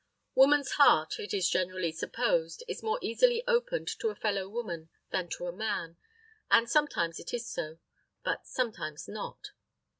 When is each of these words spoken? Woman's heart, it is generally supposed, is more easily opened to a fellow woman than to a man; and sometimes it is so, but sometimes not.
Woman's 0.33 0.71
heart, 0.81 1.19
it 1.19 1.31
is 1.31 1.47
generally 1.47 1.91
supposed, 1.91 2.63
is 2.67 2.81
more 2.81 2.97
easily 3.03 3.43
opened 3.47 3.87
to 3.99 4.07
a 4.09 4.15
fellow 4.15 4.49
woman 4.49 4.89
than 5.11 5.29
to 5.37 5.45
a 5.45 5.51
man; 5.51 5.95
and 6.49 6.67
sometimes 6.67 7.19
it 7.19 7.35
is 7.35 7.47
so, 7.47 7.77
but 8.23 8.47
sometimes 8.47 9.07
not. 9.07 9.51